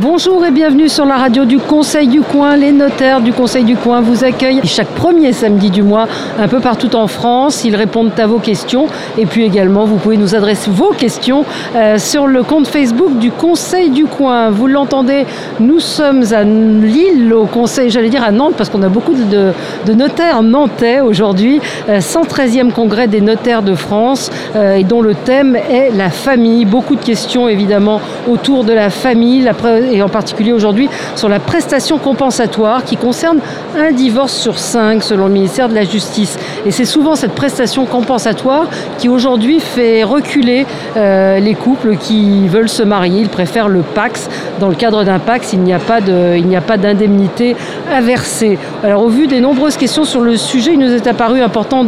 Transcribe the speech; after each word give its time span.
Bonjour 0.00 0.42
et 0.46 0.50
bienvenue 0.50 0.88
sur 0.88 1.04
la 1.04 1.16
radio 1.16 1.44
du 1.44 1.58
Conseil 1.58 2.08
du 2.08 2.22
Coin. 2.22 2.56
Les 2.56 2.72
notaires 2.72 3.20
du 3.20 3.34
Conseil 3.34 3.64
du 3.64 3.76
Coin 3.76 4.00
vous 4.00 4.24
accueillent 4.24 4.62
chaque 4.64 4.88
premier 4.88 5.34
samedi 5.34 5.68
du 5.68 5.82
mois 5.82 6.08
un 6.38 6.48
peu 6.48 6.58
partout 6.58 6.96
en 6.96 7.06
France. 7.06 7.64
Ils 7.66 7.76
répondent 7.76 8.18
à 8.18 8.26
vos 8.26 8.38
questions 8.38 8.86
et 9.18 9.26
puis 9.26 9.44
également 9.44 9.84
vous 9.84 9.96
pouvez 9.96 10.16
nous 10.16 10.34
adresser 10.34 10.70
vos 10.70 10.92
questions 10.92 11.44
euh, 11.76 11.98
sur 11.98 12.26
le 12.26 12.42
compte 12.42 12.66
Facebook 12.66 13.18
du 13.18 13.30
Conseil 13.30 13.90
du 13.90 14.06
Coin. 14.06 14.48
Vous 14.48 14.68
l'entendez, 14.68 15.26
nous 15.60 15.80
sommes 15.80 16.24
à 16.32 16.44
Lille 16.44 17.34
au 17.34 17.44
Conseil, 17.44 17.90
j'allais 17.90 18.08
dire 18.08 18.24
à 18.24 18.30
Nantes 18.30 18.54
parce 18.56 18.70
qu'on 18.70 18.82
a 18.82 18.88
beaucoup 18.88 19.12
de, 19.12 19.52
notaires 19.92 20.42
nantais 20.42 21.00
aujourd'hui. 21.00 21.60
113e 21.90 22.68
euh, 22.68 22.70
congrès 22.70 23.06
des 23.06 23.20
notaires 23.20 23.62
de 23.62 23.74
France 23.74 24.30
euh, 24.56 24.76
et 24.76 24.84
dont 24.84 25.02
le 25.02 25.14
thème 25.14 25.56
est 25.56 25.90
la 25.94 26.08
famille. 26.08 26.64
Beaucoup 26.64 26.96
de 26.96 27.04
questions 27.04 27.48
évidemment 27.48 28.00
autour 28.26 28.64
de 28.64 28.72
la 28.72 28.88
famille, 28.88 29.42
et 29.90 30.02
en 30.02 30.08
particulier 30.08 30.52
aujourd'hui 30.52 30.88
sur 31.16 31.28
la 31.28 31.38
prestation 31.38 31.98
compensatoire 31.98 32.84
qui 32.84 32.96
concerne 32.96 33.40
un 33.76 33.92
divorce 33.92 34.34
sur 34.34 34.58
cinq 34.58 35.02
selon 35.02 35.26
le 35.26 35.32
ministère 35.32 35.68
de 35.68 35.74
la 35.74 35.84
Justice. 35.84 36.38
Et 36.66 36.70
c'est 36.70 36.84
souvent 36.84 37.14
cette 37.14 37.32
prestation 37.32 37.84
compensatoire 37.86 38.66
qui 38.98 39.08
aujourd'hui 39.08 39.60
fait 39.60 40.04
reculer 40.04 40.66
euh, 40.96 41.38
les 41.38 41.54
couples 41.54 41.96
qui 41.96 42.48
veulent 42.48 42.68
se 42.68 42.82
marier. 42.82 43.22
Ils 43.22 43.28
préfèrent 43.28 43.68
le 43.68 43.80
Pax. 43.80 44.28
Dans 44.58 44.68
le 44.68 44.74
cadre 44.74 45.04
d'un 45.04 45.18
Pax, 45.18 45.52
il 45.52 45.60
n'y 45.60 45.72
a 45.72 45.78
pas 45.78 46.00
d'indemnité 46.00 47.56
à 47.92 48.00
verser. 48.00 48.58
Alors 48.82 49.02
au 49.02 49.08
vu 49.08 49.26
des 49.26 49.40
nombreuses 49.40 49.76
questions 49.76 50.04
sur 50.04 50.20
le 50.20 50.36
sujet, 50.36 50.72
il 50.74 50.78
nous 50.78 50.92
est 50.92 51.06
apparu 51.06 51.40
important 51.40 51.84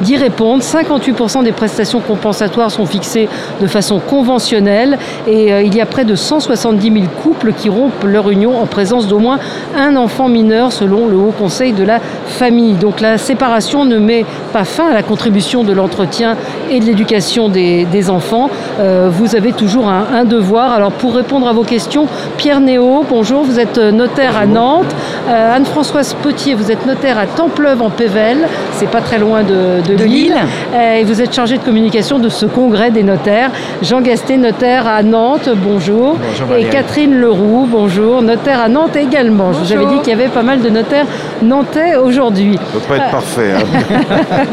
d'y 0.00 0.16
répondre. 0.16 0.62
58% 0.62 1.44
des 1.44 1.52
prestations 1.52 2.00
compensatoires 2.00 2.70
sont 2.70 2.86
fixées 2.86 3.28
de 3.60 3.66
façon 3.66 4.00
conventionnelle 4.00 4.98
et 5.26 5.52
euh, 5.52 5.62
il 5.62 5.74
y 5.74 5.80
a 5.80 5.86
près 5.86 6.04
de 6.04 6.14
170 6.14 6.92
000 6.92 7.04
couples 7.22 7.27
qui 7.56 7.68
rompent 7.68 8.04
leur 8.04 8.30
union 8.30 8.60
en 8.60 8.66
présence 8.66 9.06
d'au 9.08 9.18
moins 9.18 9.38
un 9.76 9.96
enfant 9.96 10.28
mineur 10.28 10.72
selon 10.72 11.06
le 11.06 11.16
Haut 11.16 11.34
Conseil 11.36 11.72
de 11.72 11.84
la 11.84 12.00
famille. 12.26 12.74
Donc 12.74 13.00
la 13.00 13.18
séparation 13.18 13.84
ne 13.84 13.98
met 13.98 14.24
pas 14.52 14.64
fin 14.64 14.88
à 14.90 14.94
la 14.94 15.02
contribution 15.02 15.64
de 15.64 15.72
l'entretien 15.72 16.36
et 16.70 16.80
de 16.80 16.84
l'éducation 16.84 17.48
des, 17.48 17.86
enfants. 18.10 18.48
Euh, 18.80 19.08
vous 19.10 19.34
avez 19.34 19.52
toujours 19.52 19.88
un, 19.88 20.24
devoir. 20.24 20.72
Alors 20.72 20.92
pour 20.92 21.14
répondre 21.14 21.48
à 21.48 21.52
vos 21.52 21.64
questions, 21.64 22.06
Pierre 22.36 22.60
Néo, 22.60 23.04
bonjour, 23.08 23.42
vous 23.42 23.58
êtes 23.58 23.78
notaire 23.78 24.36
à 24.36 24.46
Nantes. 24.46 24.94
Euh, 25.28 25.56
Anne-Françoise 25.56 26.14
Potier, 26.22 26.54
vous 26.54 26.70
êtes 26.70 26.86
notaire 26.86 27.18
à 27.18 27.26
Templeuve 27.26 27.82
en 27.82 27.90
Pével, 27.90 28.38
c'est 28.72 28.90
pas 28.90 29.00
très 29.00 29.18
loin 29.18 29.42
de, 29.42 29.82
de, 29.86 30.04
Lille. 30.04 30.34
Euh, 30.74 31.00
et 31.00 31.04
vous 31.04 31.20
êtes 31.20 31.34
chargé 31.34 31.58
de 31.58 31.62
communication 31.62 32.18
de 32.18 32.28
ce 32.28 32.46
congrès 32.46 32.90
des 32.90 33.02
notaires. 33.02 33.50
Jean 33.82 34.00
Gasté, 34.00 34.36
notaire 34.36 34.86
à 34.86 35.02
Nantes, 35.02 35.50
bonjour. 35.54 36.16
bonjour 36.16 36.56
et 36.56 36.64
Catherine 36.64 37.17
Leroux, 37.18 37.66
bonjour, 37.68 38.22
notaire 38.22 38.60
à 38.60 38.68
Nantes 38.68 38.96
également. 38.96 39.52
Je 39.52 39.58
vous 39.58 39.72
avais 39.72 39.86
dit 39.86 39.98
qu'il 39.98 40.10
y 40.10 40.12
avait 40.12 40.28
pas 40.28 40.42
mal 40.42 40.60
de 40.60 40.70
notaires 40.70 41.06
nantais 41.42 41.96
aujourd'hui. 41.96 42.56
Ça 42.56 42.62
ne 42.62 42.80
peut 42.80 42.86
pas 42.86 42.96
être 42.96 43.10
parfait. 43.10 43.52
Hein. 43.52 44.44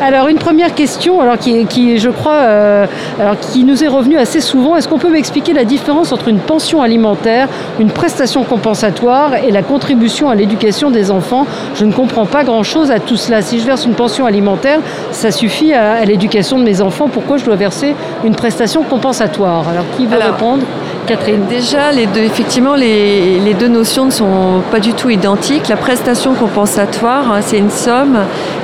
alors 0.00 0.28
une 0.28 0.38
première 0.38 0.74
question, 0.74 1.20
alors 1.20 1.36
qui, 1.38 1.66
qui 1.66 1.98
je 1.98 2.10
crois, 2.10 2.34
euh, 2.34 2.86
alors 3.20 3.38
qui 3.38 3.64
nous 3.64 3.82
est 3.82 3.88
revenue 3.88 4.18
assez 4.18 4.40
souvent. 4.40 4.76
Est-ce 4.76 4.88
qu'on 4.88 4.98
peut 4.98 5.10
m'expliquer 5.10 5.52
la 5.52 5.64
différence 5.64 6.12
entre 6.12 6.28
une 6.28 6.38
pension 6.38 6.80
alimentaire, 6.80 7.48
une 7.80 7.90
prestation 7.90 8.44
compensatoire 8.44 9.34
et 9.34 9.50
la 9.50 9.62
contribution 9.62 10.30
à 10.30 10.34
l'éducation 10.34 10.90
des 10.90 11.10
enfants? 11.10 11.46
Je 11.74 11.84
ne 11.84 11.92
comprends 11.92 12.26
pas 12.26 12.44
grand-chose 12.44 12.90
à 12.90 13.00
tout 13.00 13.16
cela. 13.16 13.42
Si 13.42 13.58
je 13.58 13.66
verse 13.66 13.84
une 13.84 13.94
pension 13.94 14.26
alimentaire, 14.26 14.80
ça 15.10 15.30
suffit 15.32 15.72
à, 15.72 16.04
l'éducation 16.04 16.58
de 16.58 16.64
mes 16.64 16.80
enfants. 16.80 17.08
Pourquoi 17.08 17.36
je 17.36 17.44
dois 17.44 17.56
verser 17.56 17.94
une 18.24 18.34
prestation 18.34 18.82
compensatoire? 18.82 19.68
Alors 19.68 19.84
qui 19.96 20.06
veut 20.06 20.18
répondre? 20.18 20.62
Catherine 21.06 21.46
Déjà, 21.48 21.92
les 21.92 22.06
deux, 22.06 22.20
effectivement, 22.20 22.74
les, 22.74 23.54
deux 23.58 23.68
notions 23.68 24.06
ne 24.06 24.10
sont 24.10 24.62
pas 24.70 24.78
du 24.80 24.94
tout 24.94 25.10
identiques. 25.10 25.68
La 25.68 25.76
prestation 25.76 26.34
compensatoire, 26.34 27.32
hein, 27.32 27.40
c'est 27.40 27.58
une 27.58 27.70
somme 27.70 28.18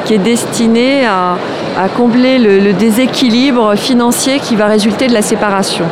qui 0.04 0.15
est 0.15 0.19
destinée 0.19 1.04
à, 1.06 1.37
combler 1.97 2.38
le, 2.38 2.72
déséquilibre 2.72 3.76
financier 3.76 4.41
qui 4.41 4.56
va 4.56 4.66
résulter 4.66 5.06
de 5.06 5.15
la 5.15 5.22
séparation. 5.22 5.84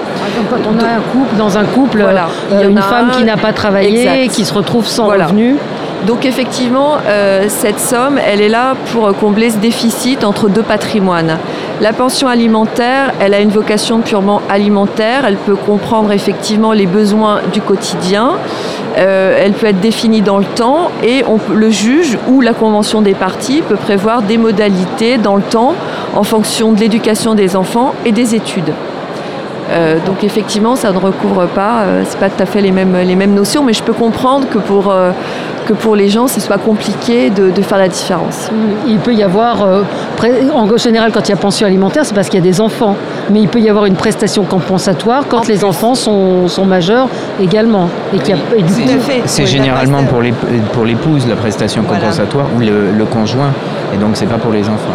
quand 0.50 0.56
on 0.68 0.84
a 0.84 0.88
un 0.88 1.00
couple, 1.00 1.36
dans 1.36 1.58
un 1.58 1.64
couple, 1.64 2.02
voilà. 2.02 2.28
Euh, 2.52 2.68
une 2.68 2.80
femme 2.80 3.10
qui 3.16 3.24
n'a 3.24 3.36
pas 3.36 3.52
travaillé, 3.52 4.28
qui 4.28 4.44
se 4.44 4.54
retrouve 4.54 4.86
sans 4.86 5.06
revenu. 5.06 5.56
Donc 6.06 6.24
effectivement, 6.24 6.98
euh, 7.08 7.46
cette 7.48 7.80
somme, 7.80 8.18
elle 8.24 8.40
est 8.40 8.48
là 8.48 8.74
pour 8.92 9.16
combler 9.16 9.50
ce 9.50 9.58
déficit 9.58 10.24
entre 10.24 10.48
deux 10.48 10.62
patrimoines. 10.62 11.38
La 11.82 11.92
pension 11.92 12.26
alimentaire, 12.26 13.12
elle 13.20 13.34
a 13.34 13.40
une 13.40 13.50
vocation 13.50 14.00
purement 14.00 14.40
alimentaire, 14.48 15.26
elle 15.26 15.36
peut 15.36 15.56
comprendre 15.56 16.10
effectivement 16.10 16.72
les 16.72 16.86
besoins 16.86 17.40
du 17.52 17.60
quotidien, 17.60 18.30
euh, 18.96 19.38
elle 19.38 19.52
peut 19.52 19.66
être 19.66 19.80
définie 19.80 20.22
dans 20.22 20.38
le 20.38 20.46
temps 20.46 20.90
et 21.04 21.22
le 21.52 21.70
juge 21.70 22.16
ou 22.28 22.40
la 22.40 22.54
convention 22.54 23.02
des 23.02 23.12
parties 23.12 23.60
peut 23.60 23.76
prévoir 23.76 24.22
des 24.22 24.38
modalités 24.38 25.18
dans 25.18 25.36
le 25.36 25.42
temps 25.42 25.74
en 26.14 26.22
fonction 26.22 26.72
de 26.72 26.80
l'éducation 26.80 27.34
des 27.34 27.56
enfants 27.56 27.92
et 28.06 28.12
des 28.12 28.34
études. 28.34 28.72
Euh, 29.70 29.98
donc 30.06 30.22
effectivement, 30.22 30.76
ça 30.76 30.92
ne 30.92 30.98
recouvre 30.98 31.46
pas, 31.46 31.82
euh, 31.82 32.02
c'est 32.06 32.18
pas 32.18 32.28
tout 32.28 32.42
à 32.42 32.46
fait 32.46 32.60
les 32.60 32.70
mêmes, 32.70 33.34
notions, 33.34 33.64
mais 33.64 33.72
je 33.72 33.82
peux 33.82 33.92
comprendre 33.92 34.48
que 34.48 34.58
pour, 34.58 34.90
euh, 34.90 35.10
que 35.66 35.74
pour 35.74 35.96
les 35.96 36.08
gens, 36.08 36.28
ce 36.28 36.40
soit 36.40 36.58
compliqué 36.58 37.30
de, 37.30 37.50
faire 37.62 37.78
la 37.78 37.88
différence. 37.88 38.48
Il 38.86 38.98
peut 38.98 39.14
y 39.14 39.22
avoir, 39.22 39.62
en 40.54 40.76
général, 40.76 41.12
quand 41.12 41.28
il 41.28 41.30
y 41.30 41.34
a 41.34 41.36
pension 41.36 41.66
alimentaire, 41.66 42.06
c'est 42.06 42.14
parce 42.14 42.28
qu'il 42.28 42.38
y 42.38 42.42
a 42.42 42.46
des 42.46 42.60
enfants, 42.60 42.96
mais 43.30 43.40
il 43.40 43.48
peut 43.48 43.60
y 43.60 43.68
avoir 43.68 43.86
une 43.86 43.96
prestation 43.96 44.44
compensatoire 44.44 45.24
quand 45.28 45.48
les 45.48 45.64
enfants 45.64 45.94
sont, 45.94 46.48
sont, 46.48 46.64
majeurs 46.64 47.08
également. 47.40 47.88
Et 48.14 48.18
c'est 49.26 49.46
généralement 49.46 50.04
pour 50.04 50.84
l'épouse 50.84 51.26
la 51.26 51.36
prestation 51.36 51.82
compensatoire 51.82 52.46
ou 52.56 52.60
le, 52.60 53.04
conjoint, 53.04 53.52
et 53.94 53.96
donc 53.98 54.10
c'est 54.14 54.26
pas 54.26 54.38
pour 54.38 54.52
les 54.52 54.64
enfants. 54.68 54.94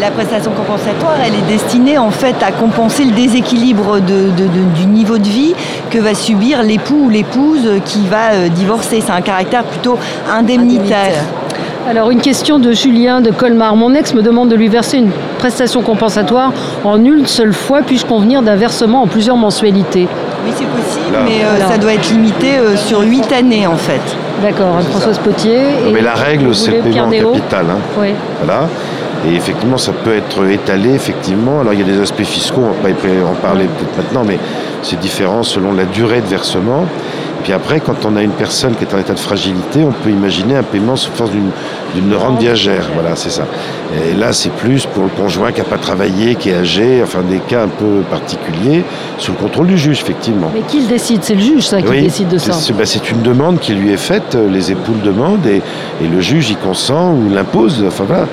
la 0.00 0.10
prestation 0.10 0.50
compensatoire, 0.52 1.16
elle 1.24 1.34
est 1.34 1.52
destinée 1.52 1.98
en 1.98 2.10
fait 2.10 2.36
à 2.42 2.50
compenser 2.50 3.04
le 3.04 3.12
déséquilibre 3.12 4.00
du 4.00 4.86
niveau 4.86 5.18
de 5.18 5.28
vie 5.28 5.54
que 5.90 5.98
va 5.98 6.14
subir 6.14 6.62
l'époux 6.62 7.04
ou 7.04 7.08
l'épouse 7.08 7.68
qui 7.84 8.06
va 8.06 8.32
euh, 8.32 8.48
divorcer. 8.48 9.02
C'est 9.04 9.12
un 9.12 9.20
caractère 9.20 9.64
plutôt 9.64 9.98
indemnitaire. 10.30 11.12
Alors 11.88 12.10
une 12.10 12.20
question 12.20 12.58
de 12.58 12.72
Julien 12.72 13.20
de 13.20 13.30
Colmar. 13.30 13.76
Mon 13.76 13.94
ex 13.94 14.12
me 14.12 14.20
demande 14.20 14.48
de 14.48 14.56
lui 14.56 14.68
verser 14.68 14.98
une 14.98 15.10
prestation 15.38 15.82
compensatoire 15.82 16.52
en 16.84 17.02
une 17.04 17.26
seule 17.26 17.52
fois, 17.52 17.82
puis-je 17.82 18.04
convenir 18.04 18.42
d'un 18.42 18.56
versement 18.56 19.02
en 19.02 19.06
plusieurs 19.06 19.36
mensualités? 19.36 20.08
Oui, 20.44 20.52
c'est 20.56 20.66
possible, 20.66 21.16
mais 21.24 21.44
euh, 21.44 21.68
ça 21.68 21.78
doit 21.78 21.94
être 21.94 22.10
limité 22.10 22.58
euh, 22.58 22.76
sur 22.76 23.02
huit 23.02 23.30
années 23.32 23.68
en 23.68 23.76
fait. 23.76 24.00
D'accord, 24.42 24.80
Françoise 24.90 25.18
Potier. 25.18 25.58
mais 25.92 26.02
la 26.02 26.14
règle, 26.14 26.54
c'est 26.54 26.72
le 26.72 26.82
paiement 26.82 27.06
en 27.06 27.10
capital. 27.10 27.66
Hein. 27.70 27.78
Oui. 27.98 28.08
Voilà. 28.42 28.68
Et 29.28 29.34
effectivement, 29.34 29.78
ça 29.78 29.92
peut 29.92 30.14
être 30.14 30.44
étalé, 30.50 30.92
effectivement. 30.92 31.60
Alors, 31.60 31.72
il 31.72 31.80
y 31.80 31.82
a 31.82 31.86
des 31.86 32.00
aspects 32.00 32.22
fiscaux, 32.22 32.60
on 32.62 32.86
va 32.86 32.94
pas 32.94 33.08
en 33.28 33.34
parler 33.34 33.64
peut-être 33.64 33.96
maintenant, 33.96 34.24
mais 34.26 34.38
c'est 34.82 35.00
différent 35.00 35.42
selon 35.42 35.72
la 35.72 35.84
durée 35.84 36.20
de 36.20 36.26
versement. 36.26 36.84
Puis 37.46 37.52
après, 37.52 37.78
quand 37.78 38.04
on 38.04 38.16
a 38.16 38.22
une 38.24 38.32
personne 38.32 38.74
qui 38.74 38.82
est 38.82 38.92
en 38.92 38.98
état 38.98 39.14
de 39.14 39.20
fragilité, 39.20 39.84
on 39.84 39.92
peut 39.92 40.10
imaginer 40.10 40.56
un 40.56 40.64
paiement 40.64 40.96
sous 40.96 41.12
force 41.12 41.30
d'une 41.30 41.52
rente 42.16 42.40
viagère. 42.40 42.88
Voilà, 42.94 43.16
c'est 43.16 43.30
ça. 43.30 43.46
Et 43.94 44.14
là, 44.14 44.32
c'est 44.32 44.50
plus 44.50 44.86
pour 44.86 45.04
le 45.04 45.08
conjoint 45.10 45.52
qui 45.52 45.60
n'a 45.60 45.66
pas 45.66 45.78
travaillé, 45.78 46.34
qui 46.34 46.50
est 46.50 46.56
âgé, 46.56 47.00
enfin 47.02 47.20
des 47.22 47.38
cas 47.38 47.62
un 47.62 47.68
peu 47.68 48.02
particuliers, 48.10 48.84
sous 49.18 49.32
le 49.32 49.38
contrôle 49.38 49.68
du 49.68 49.78
juge, 49.78 50.00
effectivement. 50.00 50.50
Mais 50.52 50.62
qui 50.62 50.80
le 50.80 50.86
décide? 50.86 51.22
C'est 51.22 51.34
le 51.34 51.40
juge, 51.40 51.66
ça, 51.66 51.80
qui 51.80 52.00
décide 52.00 52.28
de 52.28 52.38
ça 52.38 52.52
bah, 52.74 52.84
C'est 52.84 53.10
une 53.10 53.22
demande 53.22 53.60
qui 53.60 53.74
lui 53.74 53.92
est 53.92 53.96
faite, 53.96 54.34
euh, 54.34 54.50
les 54.50 54.72
époux 54.72 54.92
le 54.92 55.06
demandent, 55.06 55.46
et, 55.46 55.62
le 56.00 56.20
juge 56.20 56.50
y 56.50 56.56
consent 56.56 57.12
ou 57.12 57.32
l'impose. 57.32 57.84
Enfin 57.86 58.04
voilà. 58.06 58.26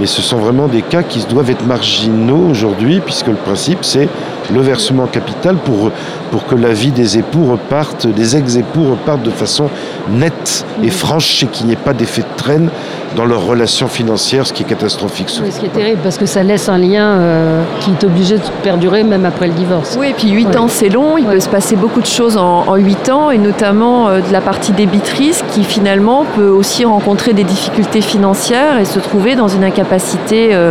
Mais 0.00 0.06
ce 0.06 0.22
sont 0.22 0.38
vraiment 0.38 0.68
des 0.68 0.82
cas 0.82 1.02
qui 1.02 1.24
doivent 1.28 1.50
être 1.50 1.66
marginaux 1.66 2.48
aujourd'hui, 2.50 3.00
puisque 3.00 3.28
le 3.28 3.34
principe, 3.34 3.78
c'est 3.82 4.08
le 4.52 4.60
versement 4.60 5.06
capital 5.06 5.56
pour, 5.56 5.90
pour 6.30 6.46
que 6.46 6.54
la 6.54 6.72
vie 6.72 6.90
des 6.90 7.18
époux 7.18 7.50
reparte, 7.50 8.06
des 8.06 8.36
ex-époux 8.36 8.90
repartent 8.90 9.22
de 9.22 9.30
façon 9.30 9.68
nette 10.10 10.64
et 10.82 10.90
franche 10.90 11.42
et 11.42 11.46
qu'il 11.46 11.66
n'y 11.66 11.72
ait 11.72 11.76
pas 11.76 11.92
d'effet 11.92 12.22
de 12.22 12.36
traîne 12.36 12.70
dans 13.16 13.24
leurs 13.24 13.44
relations 13.44 13.88
financières, 13.88 14.46
ce 14.46 14.52
qui 14.52 14.62
est 14.62 14.66
catastrophique. 14.66 15.28
Oui, 15.42 15.50
ce 15.50 15.58
qui 15.58 15.66
est 15.66 15.70
terrible, 15.70 16.00
parce 16.02 16.16
que 16.16 16.26
ça 16.26 16.42
laisse 16.42 16.68
un 16.68 16.78
lien 16.78 17.06
euh, 17.06 17.62
qui 17.80 17.90
est 17.90 18.04
obligé 18.04 18.36
de 18.36 18.42
perdurer 18.62 19.02
même 19.02 19.24
après 19.24 19.48
le 19.48 19.54
divorce. 19.54 19.96
Oui, 19.98 20.10
et 20.10 20.12
puis 20.12 20.30
8 20.30 20.56
ans, 20.56 20.68
c'est 20.68 20.88
long, 20.88 21.18
il 21.18 21.24
peut 21.24 21.40
se 21.40 21.48
passer 21.48 21.76
beaucoup 21.76 22.00
de 22.00 22.06
choses 22.06 22.36
en, 22.36 22.68
en 22.68 22.76
8 22.76 23.08
ans, 23.10 23.30
et 23.30 23.38
notamment 23.38 24.08
euh, 24.08 24.20
de 24.20 24.32
la 24.32 24.40
partie 24.40 24.72
débitrice, 24.72 25.42
qui 25.50 25.64
finalement 25.64 26.24
peut 26.36 26.48
aussi 26.48 26.84
rencontrer 26.84 27.32
des 27.32 27.44
difficultés 27.44 28.00
financières 28.00 28.78
et 28.78 28.84
se 28.84 29.00
trouver 29.00 29.34
dans 29.34 29.48
une 29.48 29.64
incapacité 29.64 30.50
euh, 30.52 30.70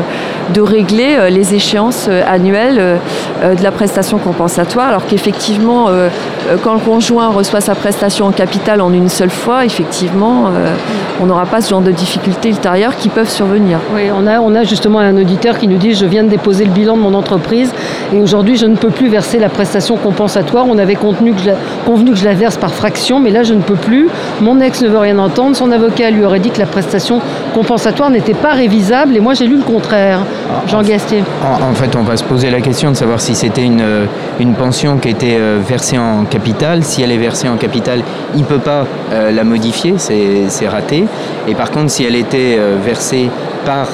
de 0.53 0.61
régler 0.61 1.29
les 1.29 1.53
échéances 1.53 2.09
annuelles 2.27 2.97
de 3.43 3.63
la 3.63 3.71
prestation 3.71 4.17
compensatoire, 4.17 4.87
alors 4.87 5.05
qu'effectivement, 5.05 5.89
quand 6.63 6.73
le 6.73 6.79
conjoint 6.79 7.27
reçoit 7.27 7.61
sa 7.61 7.75
prestation 7.75 8.25
en 8.25 8.31
capital 8.31 8.81
en 8.81 8.91
une 8.91 9.09
seule 9.09 9.29
fois, 9.29 9.63
effectivement, 9.63 10.45
on 11.21 11.27
n'aura 11.27 11.45
pas 11.45 11.61
ce 11.61 11.69
genre 11.69 11.81
de 11.81 11.91
difficultés 11.91 12.28
difficultés 12.29 12.49
ultérieures 12.49 12.95
qui 12.95 13.09
peuvent 13.09 13.29
survenir. 13.29 13.79
Oui, 13.93 14.03
on 14.15 14.27
a, 14.27 14.39
on 14.39 14.55
a 14.55 14.63
justement 14.63 14.99
un 14.99 15.17
auditeur 15.17 15.57
qui 15.57 15.67
nous 15.67 15.77
dit 15.77 15.93
je 15.93 16.05
viens 16.05 16.23
de 16.23 16.29
déposer 16.29 16.65
le 16.65 16.71
bilan 16.71 16.95
de 16.95 17.01
mon 17.01 17.13
entreprise 17.13 17.71
et 18.13 18.21
aujourd'hui 18.21 18.57
je 18.57 18.65
ne 18.65 18.75
peux 18.75 18.89
plus 18.89 19.09
verser 19.09 19.39
la 19.39 19.49
prestation 19.49 19.97
compensatoire. 19.97 20.65
On 20.67 20.77
avait 20.77 20.95
convenu 20.95 21.33
que, 21.33 21.41
je 21.41 22.25
la, 22.25 22.33
verse 22.33 22.57
par 22.57 22.73
fraction, 22.73 23.19
mais 23.19 23.31
là 23.31 23.43
je 23.43 23.53
ne 23.53 23.61
peux 23.61 23.75
plus. 23.75 24.07
Mon 24.41 24.59
ex 24.59 24.81
ne 24.81 24.89
veut 24.89 24.97
rien 24.97 25.17
entendre. 25.19 25.55
Son 25.55 25.71
avocat 25.71 26.11
lui 26.11 26.23
aurait 26.23 26.39
dit 26.39 26.51
que 26.51 26.59
la 26.59 26.65
prestation 26.65 27.21
compensatoire 27.53 28.09
n'était 28.09 28.33
pas 28.33 28.53
révisable 28.53 29.15
et 29.15 29.19
moi 29.19 29.33
j'ai 29.33 29.47
lu 29.47 29.57
le 29.57 29.63
contraire. 29.63 30.21
Jean 30.67 30.81
Gastier. 30.81 31.23
En, 31.43 31.73
fait, 31.73 31.95
on 31.95 32.03
va 32.03 32.17
se 32.17 32.23
poser 32.23 32.49
la 32.49 32.61
question 32.61 32.91
de 32.91 32.95
savoir 32.95 33.19
si 33.19 33.35
c'était 33.35 33.63
une, 33.63 33.83
une 34.39 34.53
pension 34.53 34.97
qui 34.97 35.09
était 35.09 35.37
euh, 35.39 35.59
versée 35.65 35.97
en 35.97 36.25
capital. 36.25 36.83
Si 36.83 37.01
elle 37.01 37.11
est 37.11 37.17
versée 37.17 37.49
en 37.49 37.57
capital, 37.57 38.01
il 38.35 38.41
ne 38.41 38.45
peut 38.45 38.59
pas 38.59 38.85
euh, 39.11 39.31
la 39.31 39.43
modifier, 39.43 39.95
c'est 39.97 40.67
raté. 40.67 41.05
Et 41.47 41.55
par 41.55 41.71
contre, 41.71 41.89
si 41.89 42.03
elle 42.03 42.15
était 42.19 42.55
euh, 42.57 42.77
versée 42.83 43.29
par 43.65 43.87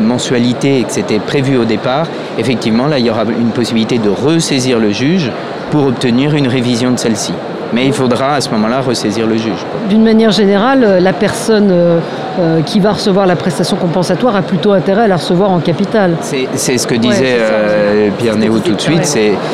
mensualité 0.00 0.78
et 0.78 0.84
que 0.84 0.92
c'était 0.92 1.18
prévu 1.18 1.56
au 1.58 1.64
départ, 1.64 2.06
effectivement, 2.38 2.86
là, 2.86 2.98
il 2.98 3.04
y 3.04 3.10
aura 3.10 3.24
une 3.24 3.50
possibilité 3.50 3.98
de 3.98 4.08
ressaisir 4.08 4.78
le 4.78 4.90
juge 4.90 5.30
pour 5.70 5.86
obtenir 5.86 6.34
une 6.34 6.46
révision 6.46 6.92
de 6.92 6.98
celle-ci. 6.98 7.34
Mais 7.74 7.84
il 7.84 7.92
faudra 7.92 8.36
à 8.36 8.40
ce 8.40 8.48
moment-là 8.50 8.80
ressaisir 8.80 9.26
le 9.26 9.36
juge. 9.36 9.66
D'une 9.90 10.04
manière 10.04 10.30
générale, 10.30 10.98
la 11.02 11.12
personne 11.12 12.00
euh, 12.38 12.60
qui 12.62 12.78
va 12.78 12.92
recevoir 12.92 13.26
la 13.26 13.34
prestation 13.34 13.76
compensatoire 13.76 14.36
a 14.36 14.42
plutôt 14.42 14.70
intérêt 14.70 15.02
à 15.02 15.06
la 15.08 15.16
recevoir 15.16 15.50
en 15.50 15.58
capital. 15.58 16.12
C'est 16.20 16.78
ce 16.78 16.86
que 16.86 16.94
disait 16.94 17.36
euh, 17.40 18.10
Pierre 18.16 18.36
Néo 18.36 18.60
tout 18.60 18.74
de 18.74 18.80
suite, 18.80 19.04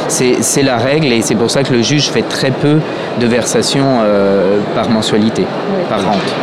c'est 0.08 0.62
la 0.62 0.76
règle 0.76 1.06
et 1.06 1.22
c'est 1.22 1.34
pour 1.34 1.50
ça 1.50 1.62
que 1.62 1.72
le 1.72 1.80
juge 1.80 2.10
fait 2.10 2.28
très 2.28 2.50
peu 2.50 2.80
de 3.20 3.26
versations 3.26 4.00
euh, 4.02 4.58
par 4.74 4.90
mensualité, 4.90 5.46
par 5.88 6.04
rente. 6.04 6.34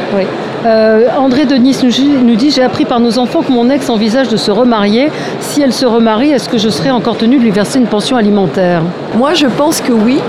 André 0.66 1.46
Denis 1.46 1.78
nous 2.24 2.36
dit 2.36 2.52
J'ai 2.52 2.64
appris 2.64 2.86
par 2.86 3.00
nos 3.00 3.18
enfants 3.18 3.42
que 3.42 3.52
mon 3.52 3.70
ex 3.70 3.90
envisage 3.90 4.30
de 4.30 4.38
se 4.38 4.52
remarier. 4.52 5.12
Si 5.40 5.62
elle 5.62 5.74
se 5.74 5.86
remarie, 5.86 6.32
est-ce 6.32 6.50
que 6.50 6.58
je 6.58 6.70
serai 6.70 6.92
encore 6.92 7.18
tenue 7.18 7.38
de 7.38 7.44
lui 7.44 7.52
verser 7.52 7.80
une 7.80 7.88
pension 7.88 8.16
alimentaire? 8.18 8.84
Moi, 9.18 9.34
je 9.34 9.48
pense 9.48 9.82
que 9.82 9.92
oui. 9.92 10.20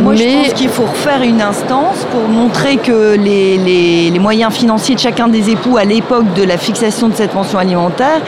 Moi, 0.00 0.14
je 0.16 0.24
pense 0.24 0.52
qu'il 0.54 0.68
faut 0.68 0.84
refaire 0.84 1.22
une 1.22 1.40
instance 1.40 2.06
pour 2.10 2.28
montrer 2.28 2.76
que 2.76 3.16
les, 3.16 4.18
moyens 4.18 4.52
financiers 4.52 4.94
de 4.94 5.00
chacun 5.00 5.28
des 5.28 5.50
époux 5.50 5.76
à 5.76 5.84
l'époque 5.84 6.32
de 6.34 6.44
la 6.44 6.56
fixation 6.56 7.08
de 7.08 7.14
cette 7.14 7.30
pension 7.30 7.58
alimentaire 7.58 8.20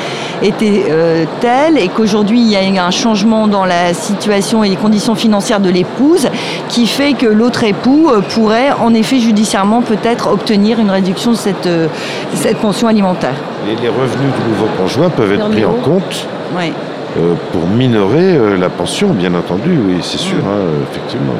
étaient 0.43 0.87
euh, 0.91 1.25
tels 1.41 1.79
et 1.79 1.89
qu'aujourd'hui, 1.89 2.41
il 2.41 2.49
y 2.49 2.57
a 2.57 2.85
un 2.85 2.91
changement 2.91 3.47
dans 3.47 3.65
la 3.65 3.95
situation 3.95 4.65
et 4.65 4.69
les 4.69 4.77
conditions 4.77 5.15
financières 5.15 5.61
de 5.61 5.71
l'épouse 5.71 6.29
qui 6.69 6.87
fait 6.87 7.13
que 7.13 7.27
l'autre 7.27 7.65
époux 7.65 8.11
euh, 8.11 8.21
pourrait, 8.21 8.73
en 8.73 8.93
effet, 8.95 9.19
judiciairement, 9.19 9.83
peut-être 9.83 10.29
obtenir 10.29 10.81
une 10.81 10.91
réduction 10.91 11.33
de 11.33 11.37
cette, 11.37 11.67
euh, 11.67 11.87
cette 12.35 12.59
pension 12.59 12.89
alimentaire. 12.89 13.35
Et 13.67 13.81
les 13.81 13.89
revenus 13.89 14.33
du 14.43 14.51
nouveau 14.51 14.67
conjoint 14.77 15.11
peuvent 15.11 15.33
être 15.33 15.49
pris 15.49 15.65
en 15.65 15.75
compte 15.75 16.27
oui. 16.57 16.73
Euh, 17.17 17.35
pour 17.53 17.69
minorer 17.69 18.37
euh, 18.37 18.57
la 18.57 18.69
pension, 18.69 19.11
bien 19.11 19.35
entendu, 19.35 19.79
oui, 19.87 19.99
c'est 20.03 20.19
sûr, 20.19 20.39
mm. 20.39 20.49
hein, 20.49 20.89
effectivement. 20.91 21.35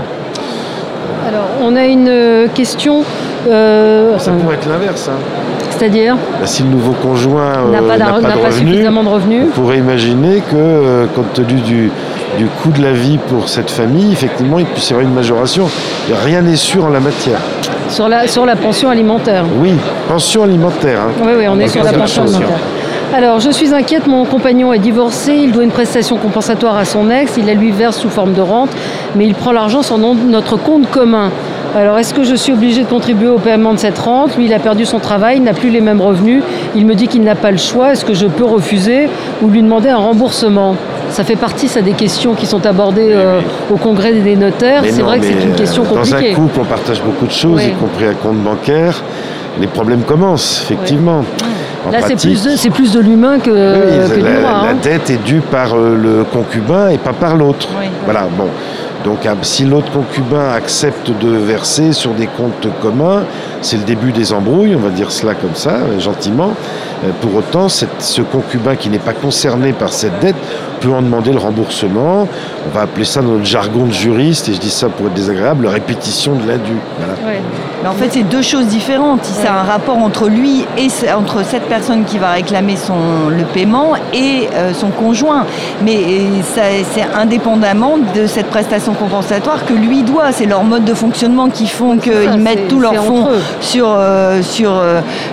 Alors, 1.27 1.47
on 1.63 1.75
a 1.75 1.85
une 1.85 2.49
question. 2.55 3.03
Euh, 3.49 4.17
ça 4.19 4.31
pourrait 4.31 4.55
être 4.55 4.69
l'inverse. 4.69 5.09
Hein. 5.09 5.19
C'est-à-dire 5.71 6.17
bah, 6.39 6.47
Si 6.47 6.63
le 6.63 6.69
nouveau 6.69 6.93
conjoint 6.93 7.71
n'a 7.73 7.81
pas, 7.83 8.53
suffisamment 8.53 9.03
de 9.03 9.09
revenus, 9.09 9.47
on 9.49 9.61
pourrait 9.61 9.79
imaginer 9.79 10.43
que, 10.49 11.07
compte 11.17 11.33
tenu 11.33 11.61
du, 11.61 11.91
du 12.39 12.47
coût 12.47 12.71
de 12.71 12.81
la 12.81 12.93
vie 12.93 13.19
pour 13.19 13.49
cette 13.49 13.71
famille, 13.71 14.13
effectivement, 14.13 14.61
il 14.61 14.67
puisse 14.67 14.91
y 14.91 14.93
avoir 14.93 15.05
une 15.07 15.15
majoration. 15.15 15.69
Rien 16.25 16.43
n'est 16.43 16.55
sûr 16.55 16.85
en 16.85 16.91
la 16.91 17.01
matière. 17.01 17.39
Sur 17.89 18.09
la, 18.09 18.29
sur 18.29 18.47
la 18.47 18.55
pension 18.55 18.91
alimentaire 18.91 19.45
Oui, 19.59 19.73
pension 20.09 20.45
alimentaire. 20.45 21.01
Hein. 21.01 21.13
Oui, 21.23 21.33
oui, 21.39 21.47
on 21.49 21.59
est 21.59 21.69
sur 21.69 21.83
la 21.83 21.93
pension 21.93 22.23
alimentaire. 22.23 22.59
Alors, 23.13 23.39
je 23.41 23.51
suis 23.51 23.75
inquiète, 23.75 24.07
mon 24.07 24.25
compagnon 24.25 24.73
est 24.73 24.79
divorcé, 24.79 25.35
il 25.35 25.53
doit 25.53 25.65
une 25.65 25.71
prestation 25.71 26.17
compensatoire 26.17 26.77
à 26.77 26.85
son 26.85 27.11
ex, 27.11 27.35
il 27.37 27.47
la 27.47 27.55
lui 27.55 27.71
verse 27.71 27.99
sous 27.99 28.09
forme 28.09 28.33
de 28.33 28.41
rente, 28.41 28.71
mais 29.15 29.27
il 29.27 29.35
prend 29.35 29.53
l'argent 29.53 29.83
sur 29.83 29.99
notre 29.99 30.57
compte 30.57 30.91
commun. 30.91 31.31
Alors, 31.77 31.99
est-ce 31.99 32.15
que 32.15 32.23
je 32.23 32.35
suis 32.37 32.53
obligée 32.53 32.83
de 32.83 32.89
contribuer 32.89 33.29
au 33.29 33.39
paiement 33.39 33.73
de 33.73 33.79
cette 33.79 33.99
rente? 33.99 34.37
Lui, 34.37 34.47
il 34.47 34.55
a 34.55 34.61
perdu 34.61 34.85
son 34.85 35.01
travail, 35.01 35.39
il 35.39 35.43
n'a 35.43 35.55
plus 35.55 35.71
les 35.71 35.81
mêmes 35.81 36.01
revenus, 36.01 36.43
il 36.77 36.87
me 36.87 36.95
dit 36.95 37.09
qu'il 37.09 37.23
n'a 37.23 37.35
pas 37.35 37.51
le 37.51 37.57
choix. 37.57 37.93
Est-ce 37.93 38.05
que 38.05 38.15
je 38.15 38.27
peux 38.27 38.45
refuser 38.45 39.09
ou 39.43 39.49
lui 39.49 39.61
demander 39.61 39.89
un 39.89 39.99
remboursement? 39.99 40.77
Ça 41.11 41.25
fait 41.25 41.37
partie, 41.37 41.69
ça, 41.69 41.83
des 41.83 41.93
questions 41.93 42.35
qui 42.35 42.47
sont 42.47 42.65
abordées 42.65 43.13
euh, 43.13 43.41
au 43.73 43.77
congrès 43.77 44.13
des 44.13 44.37
notaires. 44.37 44.83
C'est 44.85 45.03
vrai 45.03 45.19
que 45.19 45.27
c'est 45.27 45.45
une 45.45 45.55
question 45.55 45.85
compliquée. 45.85 46.33
Dans 46.33 46.43
un 46.43 46.47
couple, 46.47 46.61
on 46.61 46.65
partage 46.65 47.03
beaucoup 47.03 47.27
de 47.27 47.33
choses, 47.33 47.63
y 47.65 47.73
compris 47.73 48.07
un 48.07 48.15
compte 48.15 48.39
bancaire. 48.39 49.03
Les 49.61 49.69
problèmes 49.69 50.03
commencent, 50.03 50.63
effectivement. 50.65 51.25
Là, 51.91 51.99
c'est 52.07 52.17
plus, 52.17 52.43
de, 52.45 52.71
plus 52.71 52.93
de 52.93 53.01
l'humain 53.01 53.39
que, 53.39 53.51
que 53.51 54.21
la, 54.21 54.41
la, 54.41 54.59
hein. 54.59 54.77
dette 54.83 55.11
est 55.11 55.23
due 55.25 55.41
par 55.41 55.75
euh, 55.75 55.97
le 55.97 56.25
concubin 56.25 56.89
et 56.89 56.99
pas 56.99 57.13
par 57.13 57.37
l'autre. 57.37 57.69
Voilà, 58.05 58.27
bon. 58.37 58.49
Donc 59.05 59.19
si 59.43 59.65
l'autre 59.65 59.93
concubin 59.93 60.51
accepte 60.55 61.11
de 61.11 61.29
verser 61.29 61.93
sur 61.93 62.13
des 62.13 62.27
comptes 62.27 62.69
communs, 62.81 63.25
c'est 63.65 63.79
le 63.79 63.85
début 63.85 64.13
des 64.13 64.33
embrouilles, 64.33 64.77
on 64.77 64.81
va 64.81 64.91
dire 64.91 65.11
cela 65.11 65.35
comme 65.35 65.55
ça, 65.55 65.79
gentiment. 65.99 66.53
Euh, 67.05 67.11
pour 67.21 67.35
autant, 67.35 67.69
ce 67.69 68.21
concubin 68.23 68.77
qui 68.77 68.89
n'est 68.91 68.99
pas 68.99 69.13
concerné 69.13 69.73
par 69.73 69.93
cette 69.93 70.21
dette 70.21 70.37
peut 70.81 70.93
en 70.93 71.03
demander 71.03 71.33
le 71.33 71.39
remboursement. 71.39 72.29
On 72.67 72.75
va 72.75 72.83
appeler 72.83 73.05
ça 73.05 73.23
dans 73.23 73.33
notre 73.33 73.45
jargon 73.45 73.87
de 73.87 73.93
juriste, 73.93 74.49
et 74.49 74.55
je 74.55 74.61
dis 74.61 74.71
ça 74.71 74.89
pour 74.89 75.07
être 75.07 75.15
désagréable, 75.15 75.67
répétition 75.67 76.35
de 76.35 76.47
l'indu. 76.47 76.77
Mais 77.83 77.89
en 77.89 77.93
fait, 77.93 78.09
c'est 78.11 78.23
deux 78.23 78.43
choses 78.43 78.67
différentes. 78.67 79.21
C'est 79.23 79.49
un 79.49 79.63
rapport 79.63 79.99
entre 79.99 80.29
lui 80.29 80.65
et 80.79 80.89
entre 81.13 81.45
cette 81.45 81.65
personne 81.65 82.05
qui 82.05 82.19
va 82.19 82.33
réclamer 82.33 82.77
son, 82.77 83.29
le 83.29 83.45
paiement 83.45 83.93
et 84.13 84.49
euh, 84.55 84.73
son 84.73 84.89
conjoint. 84.89 85.45
Mais 85.83 86.01
c'est 86.55 87.07
indépendamment 87.15 87.97
de 88.15 88.27
cette 88.27 88.47
prestation 88.47 88.95
compensatoire 88.95 89.67
que 89.67 89.75
lui 89.75 90.03
doit. 90.03 90.33
C'est 90.33 90.47
leur 90.47 90.65
mode 90.65 90.85
de 90.85 90.95
fonctionnement 90.95 91.49
qui 91.51 91.67
font 91.67 91.99
qu'ils 91.99 92.39
mettent 92.39 92.69
tous 92.69 92.81
leurs 92.81 92.95
fonds 93.05 93.29
sur, 93.61 93.89
euh, 93.89 94.43
sur, 94.43 94.83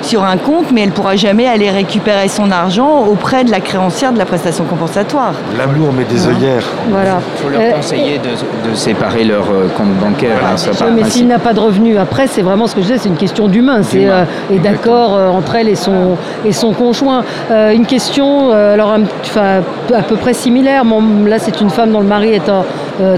sur 0.02 0.24
un 0.24 0.38
compte, 0.38 0.72
mais 0.72 0.82
elle 0.82 0.90
ne 0.90 0.94
pourra 0.94 1.16
jamais 1.16 1.48
aller 1.48 1.70
récupérer 1.70 2.28
son 2.28 2.52
argent 2.52 3.06
auprès 3.06 3.44
de 3.44 3.52
la 3.52 3.60
créancière 3.60 4.14
de 4.14 4.18
la 4.18 4.26
prestation 4.26 4.66
compensatoire. 4.66 5.34
L'amour 5.58 5.94
met 5.94 6.04
des 6.06 6.28
œillères. 6.28 6.64
Voilà. 6.90 7.20
Il 7.36 7.44
faut 7.44 7.50
leur 7.50 7.62
euh, 7.62 7.72
conseiller 7.72 8.20
de, 8.20 8.76
séparer 8.76 9.24
leur 9.24 9.44
euh, 9.52 9.68
compte 9.78 9.94
bancaire. 9.96 10.38
Hein, 10.44 10.86
mais 10.96 11.04
s'il 11.06 11.28
n'a 11.28 11.40
pas 11.40 11.54
de 11.54 11.60
revenus, 11.60 11.98
après, 11.98 12.28
c'est 12.28 12.42
vraiment 12.42 12.68
ce 12.68 12.76
que 12.76 12.82
je 12.82 12.88
disais, 12.88 12.98
c'est 13.00 13.10
une 13.10 13.18
question 13.18 13.48
d'humain. 13.48 13.84
C'est 13.84 14.10
euh, 14.10 14.24
et 14.50 14.60
d'accord 14.60 15.12
entre 15.12 15.56
elle 15.56 15.70
et 15.70 15.76
son, 15.76 16.18
et 16.46 16.52
son 16.52 16.74
conjoint. 16.74 17.24
une 17.50 17.86
question, 17.86 18.52
alors 18.52 18.94
à 18.94 20.02
peu 20.04 20.16
près 20.16 20.34
similaire. 20.34 20.84
là, 21.28 21.40
c'est 21.40 21.62
une 21.62 21.70
femme 21.70 21.92
dont 21.92 22.00
le 22.00 22.08
mari 22.08 22.34
est 22.34 22.52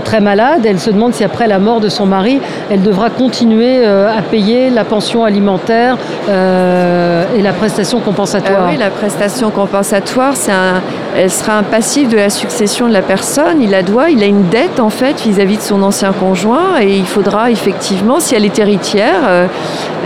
très 0.03 0.19
malade. 0.19 0.61
Elle 0.65 0.79
se 0.79 0.89
demande 0.89 1.13
si 1.13 1.23
après 1.23 1.47
la 1.47 1.59
mort 1.59 1.79
de 1.79 1.89
son 1.89 2.05
mari, 2.05 2.39
elle 2.69 2.81
devra 2.81 3.09
continuer 3.09 3.85
à 3.85 4.21
payer 4.21 4.69
la 4.69 4.82
pension 4.83 5.23
alimentaire 5.23 5.97
et 6.27 7.41
la 7.41 7.53
prestation 7.53 7.99
compensatoire 7.99 8.63
euh, 8.63 8.71
oui, 8.71 8.77
la 8.77 8.89
prestation 8.89 9.49
compensatoire, 9.49 10.33
un, 10.49 10.81
elle 11.15 11.31
sera 11.31 11.57
un 11.57 11.63
passif 11.63 12.09
de 12.09 12.17
la 12.17 12.29
succession 12.29 12.87
de 12.87 12.93
la 12.93 13.01
personne. 13.01 13.61
Il 13.61 13.71
la 13.71 13.83
doit, 13.83 14.09
il 14.09 14.23
a 14.23 14.25
une 14.25 14.47
dette 14.49 14.79
en 14.79 14.89
fait 14.89 15.21
vis-à-vis 15.21 15.57
de 15.57 15.61
son 15.61 15.81
ancien 15.83 16.11
conjoint 16.11 16.79
et 16.81 16.97
il 16.97 17.05
faudra 17.05 17.51
effectivement, 17.51 18.19
si 18.19 18.35
elle 18.35 18.45
est 18.45 18.59
héritière, 18.59 19.21
euh, 19.27 19.47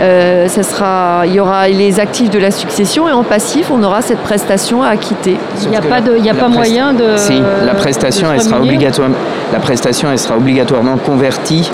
euh, 0.00 0.48
ça 0.48 0.62
sera, 0.62 1.22
il 1.26 1.34
y 1.34 1.40
aura 1.40 1.68
les 1.68 2.00
actifs 2.00 2.30
de 2.30 2.38
la 2.38 2.50
succession 2.50 3.08
et 3.08 3.12
en 3.12 3.24
passif, 3.24 3.70
on 3.70 3.82
aura 3.82 4.02
cette 4.02 4.20
prestation 4.20 4.82
à 4.82 4.88
acquitter. 4.88 5.36
Il 5.62 5.70
n'y 5.70 5.76
a 5.76 5.82
pas, 5.82 6.00
de, 6.00 6.16
il 6.16 6.28
a 6.28 6.34
pas 6.34 6.48
moyen 6.48 6.92
de. 6.92 7.16
Si, 7.16 7.40
la 7.64 7.74
prestation, 7.74 8.32
elle 8.32 8.42
sera 8.42 8.60
obligatoire, 8.60 9.10
la 9.52 9.58
prestation, 9.58 10.10
elle 10.10 10.18
sera 10.18 10.36
obligatoirement 10.36 10.96
convertie 10.96 11.70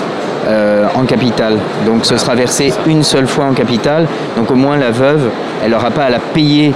euh, 0.47 0.85
en 0.95 1.05
capital. 1.05 1.57
Donc 1.85 2.05
ce 2.05 2.17
sera 2.17 2.35
versé 2.35 2.73
une 2.85 3.03
seule 3.03 3.27
fois 3.27 3.45
en 3.45 3.53
capital. 3.53 4.07
Donc 4.37 4.51
au 4.51 4.55
moins 4.55 4.77
la 4.77 4.91
veuve, 4.91 5.29
elle 5.63 5.71
n'aura 5.71 5.91
pas 5.91 6.03
à 6.03 6.09
la 6.09 6.19
payer 6.19 6.73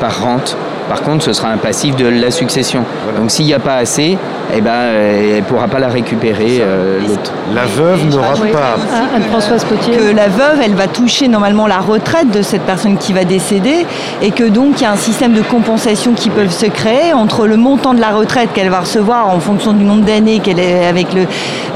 par 0.00 0.22
rente. 0.22 0.56
Par 0.92 1.00
contre, 1.00 1.24
ce 1.24 1.32
sera 1.32 1.48
un 1.48 1.56
passif 1.56 1.96
de 1.96 2.06
la 2.06 2.30
succession. 2.30 2.84
Donc 3.16 3.30
s'il 3.30 3.46
n'y 3.46 3.54
a 3.54 3.58
pas 3.58 3.76
assez, 3.76 4.18
eh 4.54 4.60
ben, 4.60 4.70
euh, 4.70 5.36
elle 5.36 5.42
ne 5.42 5.48
pourra 5.48 5.66
pas 5.66 5.78
la 5.78 5.88
récupérer 5.88 6.58
euh, 6.60 7.00
l'autre. 7.00 7.32
La 7.54 7.64
veuve 7.64 8.04
n'aura 8.10 8.34
pas. 8.34 8.76
Ah, 8.92 9.16
Anne-Françoise 9.16 9.64
Potier. 9.64 9.96
Que 9.96 10.14
la 10.14 10.28
veuve, 10.28 10.60
elle 10.62 10.74
va 10.74 10.88
toucher 10.88 11.28
normalement 11.28 11.66
la 11.66 11.78
retraite 11.78 12.30
de 12.30 12.42
cette 12.42 12.60
personne 12.62 12.98
qui 12.98 13.14
va 13.14 13.24
décéder 13.24 13.86
et 14.20 14.32
que 14.32 14.44
donc 14.44 14.80
il 14.80 14.82
y 14.82 14.86
a 14.86 14.92
un 14.92 14.96
système 14.96 15.32
de 15.32 15.40
compensation 15.40 16.12
qui 16.12 16.28
peut 16.28 16.46
se 16.48 16.66
créer 16.66 17.14
entre 17.14 17.46
le 17.46 17.56
montant 17.56 17.94
de 17.94 18.00
la 18.00 18.10
retraite 18.10 18.50
qu'elle 18.52 18.68
va 18.68 18.80
recevoir 18.80 19.30
en 19.30 19.40
fonction 19.40 19.72
du 19.72 19.84
nombre 19.84 20.04
d'années 20.04 20.40
qu'elle 20.40 20.60
est 20.60 20.84
avec 20.84 21.14
le 21.14 21.22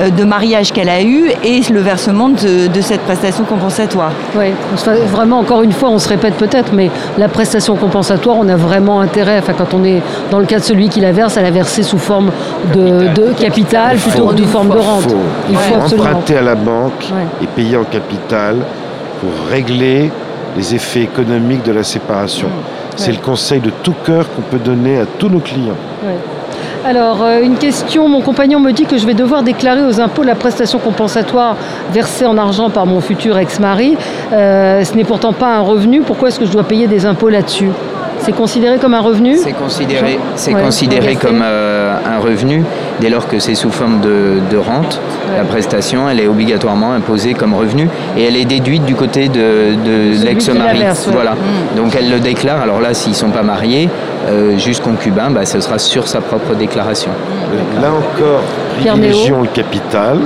euh, 0.01 0.11
de 0.11 0.25
mariage 0.25 0.73
qu'elle 0.73 0.91
a 0.91 1.03
eu 1.03 1.31
et 1.43 1.63
le 1.71 1.81
versement 1.81 2.29
de, 2.29 2.67
de 2.67 2.81
cette 2.83 3.01
prestation 3.01 3.45
compensatoire. 3.45 4.13
Oui, 4.35 4.53
vraiment 5.11 5.39
encore 5.39 5.63
une 5.63 5.73
fois, 5.73 5.89
on 5.89 5.99
se 5.99 6.09
répète 6.11 6.35
peut-être, 6.35 6.75
mais 6.75 6.91
la 7.17 7.29
prestation 7.29 7.77
compensatoire, 7.77 8.37
on 8.39 8.49
a 8.51 8.57
vraiment 8.57 9.06
intérêt, 9.07 9.39
enfin 9.39 9.55
quand 9.57 9.75
on 9.75 9.85
est 9.85 10.03
dans 10.31 10.39
le 10.39 10.47
cas 10.47 10.59
de 10.59 10.65
celui 10.65 10.89
qui 10.89 11.01
la 11.01 11.13
verse, 11.13 11.37
à 11.37 11.43
la 11.43 11.51
verser 11.51 11.83
sous 11.83 11.99
forme 11.99 12.31
de, 12.75 13.33
capital. 13.39 13.97
plutôt 13.97 14.27
que 14.29 14.35
de 14.35 14.45
forme 14.45 14.69
de 14.69 14.79
rente. 14.79 15.15
Il 15.49 15.57
faut, 15.57 15.97
emprunter 15.97 16.37
à 16.37 16.43
la 16.43 16.55
banque 16.55 17.07
et 17.43 17.47
payer 17.47 17.77
en 17.77 17.85
capital 17.85 18.57
pour 19.21 19.31
régler 19.51 20.11
les 20.57 20.75
effets 20.75 21.03
économiques 21.03 21.65
de 21.65 21.73
la 21.73 21.83
séparation. 21.83 22.49
C'est 22.97 23.13
le 23.13 23.19
conseil 23.19 23.61
de 23.61 23.71
tout 23.83 23.95
cœur 24.05 24.27
qu'on 24.35 24.43
peut 24.43 24.59
donner 24.59 24.99
à 24.99 25.05
tous 25.19 25.29
nos 25.29 25.41
clients. 25.41 25.77
Alors, 26.85 27.23
euh, 27.23 27.43
une 27.43 27.57
question, 27.57 28.09
mon 28.09 28.21
compagnon 28.21 28.61
me 28.61 28.71
dit 28.71 28.85
que 28.85 28.97
je 28.97 29.07
vais 29.07 29.15
devoir 29.15 29.43
déclarer 29.43 29.83
aux 29.85 30.01
impôts 30.01 30.23
la 30.23 30.37
prestation 30.37 30.79
compensatoire 30.79 31.57
versée 31.93 32.27
en 32.27 32.39
argent 32.39 32.71
par 32.71 32.87
mon 32.87 33.01
futur 33.01 33.37
ex-mari. 33.39 33.97
Euh, 34.33 34.85
ce 34.85 34.95
n'est 34.95 35.05
pourtant 35.05 35.33
pas 35.33 35.57
un 35.57 35.61
revenu, 35.61 36.03
pourquoi 36.03 36.29
est-ce 36.29 36.39
que 36.39 36.47
je 36.47 36.53
dois 36.53 36.63
payer 36.63 36.87
des 36.87 37.05
impôts 37.05 37.29
là-dessus? 37.29 37.71
C'est 38.27 38.33
considéré 38.33 38.79
comme 38.79 38.95
un 38.95 39.01
revenu 39.01 39.37
C'est 39.37 39.53
considéré, 39.53 40.19
c'est 40.35 40.53
considéré 40.53 41.15
comme 41.15 41.43
euh, 41.45 41.97
un 42.05 42.19
revenu 42.19 42.65
dès 43.01 43.09
lors 43.09 43.29
que 43.29 43.39
c'est 43.39 43.55
sous 43.55 43.71
forme 43.71 44.01
de, 44.01 44.57
rente. 44.57 45.01
La 45.37 45.45
prestation, 45.45 46.09
elle 46.09 46.19
est 46.19 46.27
obligatoirement 46.27 46.93
imposée 46.93 47.35
comme 47.35 47.55
revenu 47.55 47.89
et 48.17 48.25
elle 48.25 48.37
est 48.37 48.45
déduite 48.45 48.85
du 48.85 48.97
côté 48.97 49.29
de, 49.29 50.25
l'ex-mari. 50.25 50.81
Voilà. 51.13 51.33
Mm. 51.33 51.77
Donc 51.77 51.95
elle 51.97 52.11
le 52.11 52.19
déclare. 52.19 52.61
Alors 52.61 52.81
là, 52.81 52.95
s'ils 52.95 53.13
ne 53.13 53.17
sont 53.17 53.31
pas 53.31 53.43
mariés, 53.43 53.89
euh, 54.29 54.59
juste 54.59 54.83
concubin, 54.83 55.31
bah, 55.31 55.47
ce 55.47 55.61
sera 55.61 55.79
sur 55.79 56.09
sa 56.09 56.21
propre 56.21 56.55
déclaration. 56.55 57.13
Là 57.81 57.91
encore, 57.93 58.43
privilégions 58.79 59.43
le 59.43 59.49
capital, 59.49 60.19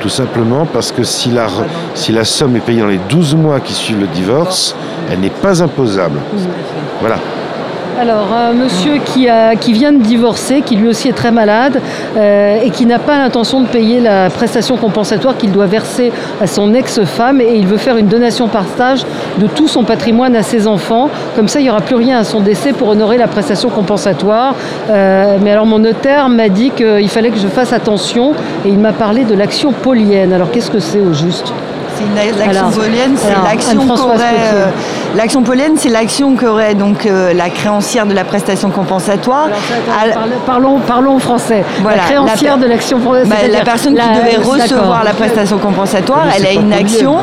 tout 0.00 0.08
simplement 0.08 0.66
parce 0.66 0.92
que 0.92 1.02
si 1.02 1.30
la, 1.30 1.46
si 1.94 2.12
la 2.12 2.24
somme 2.24 2.56
est 2.56 2.60
payée 2.60 2.80
dans 2.80 2.86
les 2.86 3.00
12 3.08 3.34
mois 3.34 3.60
qui 3.60 3.72
suivent 3.72 4.00
le 4.00 4.06
divorce, 4.06 4.74
elle 5.10 5.20
n'est 5.20 5.30
pas 5.30 5.62
imposable. 5.62 6.18
Voilà. 7.00 7.16
Alors, 8.00 8.32
un 8.32 8.52
monsieur 8.52 8.98
qui, 9.04 9.72
vient 9.72 9.92
de 9.92 10.00
divorcer, 10.00 10.62
qui 10.62 10.76
lui 10.76 10.86
aussi 10.86 11.08
est 11.08 11.12
très 11.12 11.32
malade 11.32 11.80
euh, 12.16 12.60
et 12.62 12.70
qui 12.70 12.86
n'a 12.86 13.00
pas 13.00 13.18
l'intention 13.18 13.60
de 13.60 13.66
payer 13.66 14.00
la 14.00 14.30
prestation 14.30 14.76
compensatoire 14.76 15.36
qu'il 15.36 15.50
doit 15.50 15.66
verser 15.66 16.12
à 16.40 16.46
son 16.46 16.74
ex-femme 16.74 17.40
et 17.40 17.56
il 17.56 17.66
veut 17.66 17.76
faire 17.76 17.96
une 17.96 18.06
donation 18.06 18.46
partage 18.46 19.04
de 19.38 19.48
tout 19.48 19.66
son 19.66 19.82
patrimoine 19.82 20.36
à 20.36 20.44
ses 20.44 20.68
enfants. 20.68 21.10
Comme 21.34 21.48
ça, 21.48 21.58
il 21.58 21.64
n'y 21.64 21.70
aura 21.70 21.80
plus 21.80 21.96
rien 21.96 22.20
à 22.20 22.24
son 22.24 22.38
décès 22.38 22.72
pour 22.72 22.86
honorer 22.86 23.18
la 23.18 23.26
prestation 23.26 23.68
compensatoire. 23.68 24.54
Euh, 24.90 25.36
mais 25.42 25.50
alors, 25.50 25.66
mon 25.66 25.80
notaire 25.80 26.28
m'a 26.28 26.48
dit 26.48 26.70
qu'il 26.70 27.08
fallait 27.08 27.30
que 27.30 27.40
je 27.40 27.48
fasse 27.48 27.72
attention 27.72 28.32
et 28.64 28.68
il 28.68 28.78
m'a 28.78 28.92
parlé 28.92 29.24
de 29.24 29.34
l'action 29.34 29.72
polienne. 29.72 30.32
Alors, 30.32 30.52
qu'est-ce 30.52 30.70
que 30.70 30.78
c'est 30.78 31.00
au 31.00 31.12
juste? 31.12 31.52
L'action 32.38 32.70
polienne, 32.70 33.16
c'est 33.16 33.30
l'action 33.30 33.86
qu'aurait. 33.86 34.64
l'action 35.16 35.42
polienne, 35.42 35.72
c'est 35.76 35.88
l'action 35.88 36.36
qu'aurait 36.36 36.74
donc 36.74 37.06
euh, 37.06 37.32
la 37.32 37.50
créancière 37.50 38.06
de 38.06 38.14
la 38.14 38.24
prestation 38.24 38.70
compensatoire. 38.70 39.48
parlons, 40.46 40.78
parlons 40.80 41.18
français. 41.18 41.64
la 41.84 41.98
créancière 41.98 42.58
de 42.58 42.66
l'action 42.66 42.98
bah, 42.98 43.36
la 43.50 43.60
personne 43.60 43.94
qui 43.94 44.18
devait 44.18 44.36
recevoir 44.36 45.04
la 45.04 45.12
prestation 45.12 45.58
compensatoire, 45.58 46.26
elle 46.36 46.46
a 46.46 46.52
une 46.52 46.72
action 46.72 47.18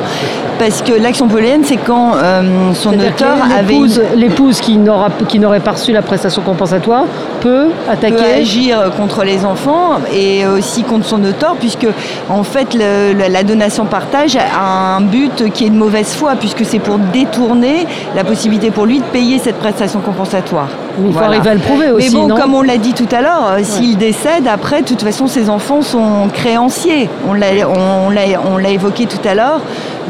parce 0.57 0.81
que 0.81 0.93
l'action 0.93 1.27
polienne, 1.27 1.63
c'est 1.65 1.77
quand 1.77 2.13
euh, 2.15 2.73
son 2.73 2.93
auteur 2.93 3.37
avait 3.57 3.77
l'épouse 4.15 4.61
qui 4.61 4.77
n'aura 4.77 5.09
qui 5.27 5.39
n'aurait 5.39 5.59
pas 5.59 5.71
reçu 5.71 5.91
la 5.91 6.01
prestation 6.01 6.41
compensatoire 6.41 7.03
peut 7.41 7.67
attaquer, 7.89 8.15
peut 8.15 8.23
agir 8.39 8.91
contre 8.97 9.23
les 9.23 9.45
enfants 9.45 9.99
et 10.13 10.45
aussi 10.47 10.83
contre 10.83 11.05
son 11.05 11.23
auteur, 11.23 11.55
puisque 11.59 11.87
en 12.29 12.43
fait 12.43 12.73
la 12.73 13.43
donation 13.43 13.85
partage 13.85 14.35
a 14.37 14.64
un 14.65 15.01
but 15.01 15.51
qui 15.53 15.65
est 15.65 15.69
de 15.69 15.75
mauvaise 15.75 16.13
foi, 16.13 16.35
puisque 16.35 16.65
c'est 16.65 16.79
pour 16.79 16.97
détourner 16.97 17.85
la 18.15 18.23
possibilité 18.23 18.71
pour 18.71 18.85
lui 18.85 18.99
de 18.99 19.05
payer 19.05 19.39
cette 19.39 19.57
prestation 19.57 19.99
compensatoire. 19.99 20.69
il 21.03 21.13
faut 21.13 21.19
arriver 21.19 21.49
à 21.49 21.53
le 21.53 21.59
prouver 21.59 21.91
aussi. 21.91 22.15
Mais 22.15 22.27
bon, 22.27 22.35
comme 22.35 22.53
on 22.53 22.61
l'a 22.61 22.77
dit 22.77 22.93
tout 22.93 23.07
à 23.11 23.21
l'heure, 23.21 23.47
euh, 23.49 23.59
s'il 23.63 23.97
décède, 23.97 24.47
après, 24.47 24.81
de 24.81 24.87
toute 24.87 25.01
façon, 25.01 25.27
ses 25.27 25.49
enfants 25.49 25.81
sont 25.81 26.29
créanciers. 26.33 27.09
On 27.27 27.33
l'a 27.33 28.69
évoqué 28.69 29.05
tout 29.05 29.27
à 29.27 29.35
l'heure. 29.35 29.61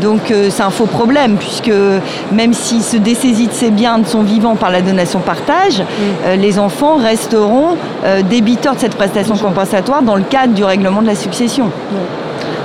Donc 0.01 0.29
euh, 0.29 0.49
c'est 0.49 0.63
un 0.63 0.71
faux 0.71 0.87
problème, 0.87 1.37
puisque 1.37 1.71
même 2.31 2.53
s'il 2.53 2.81
se 2.81 2.97
dessaisit 2.97 3.47
de 3.47 3.53
ses 3.53 3.71
biens 3.71 3.97
de 3.97 4.05
son 4.05 4.23
vivant 4.23 4.55
par 4.55 4.69
la 4.69 4.81
donation 4.81 5.19
partage, 5.19 5.81
euh, 6.25 6.35
les 6.35 6.59
enfants 6.59 6.97
resteront 6.97 7.77
débiteurs 8.29 8.75
de 8.75 8.79
cette 8.79 8.95
prestation 8.95 9.37
compensatoire 9.37 10.01
dans 10.01 10.15
le 10.15 10.23
cadre 10.23 10.53
du 10.53 10.63
règlement 10.63 11.01
de 11.01 11.07
la 11.07 11.15
succession. 11.15 11.71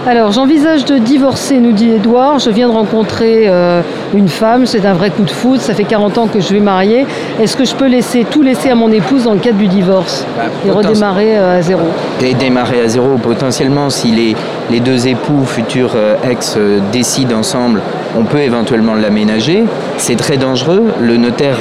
Alors, 0.06 0.32
j'envisage 0.32 0.86
de 0.86 0.96
divorcer, 0.96 1.58
nous 1.58 1.72
dit 1.72 1.90
Edouard. 1.90 2.38
Je 2.38 2.48
viens 2.48 2.68
de 2.68 2.72
rencontrer 2.72 3.44
euh, 3.48 3.82
une 4.14 4.28
femme, 4.28 4.64
c'est 4.64 4.86
un 4.86 4.94
vrai 4.94 5.10
coup 5.10 5.24
de 5.24 5.30
foudre. 5.30 5.60
Ça 5.60 5.74
fait 5.74 5.84
40 5.84 6.16
ans 6.16 6.26
que 6.26 6.40
je 6.40 6.54
vais 6.54 6.60
marier. 6.60 7.06
Est-ce 7.38 7.54
que 7.54 7.66
je 7.66 7.74
peux 7.74 7.86
laisser 7.86 8.24
tout 8.24 8.40
laisser 8.40 8.70
à 8.70 8.74
mon 8.74 8.90
épouse 8.90 9.24
dans 9.24 9.34
le 9.34 9.40
cadre 9.40 9.58
du 9.58 9.66
divorce 9.66 10.24
bah, 10.38 10.44
et 10.66 10.70
redémarrer 10.70 11.36
euh, 11.36 11.58
à 11.58 11.62
zéro? 11.62 11.82
Et 12.22 12.32
démarrer 12.32 12.80
à 12.80 12.88
zéro, 12.88 13.18
potentiellement, 13.22 13.90
si 13.90 14.10
les, 14.10 14.36
les 14.70 14.80
deux 14.80 15.06
époux, 15.06 15.44
futurs 15.44 15.92
euh, 15.94 16.16
ex, 16.28 16.56
décident 16.90 17.36
ensemble, 17.36 17.82
on 18.18 18.24
peut 18.24 18.40
éventuellement 18.40 18.94
l'aménager. 18.94 19.64
C'est 19.98 20.16
très 20.16 20.38
dangereux. 20.38 20.94
Le 20.98 21.18
notaire 21.18 21.58